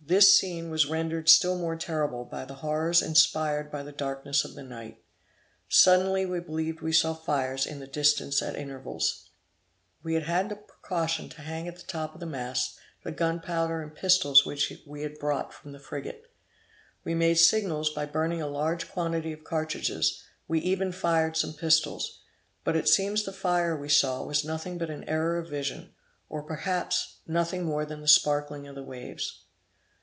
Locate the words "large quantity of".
18.46-19.44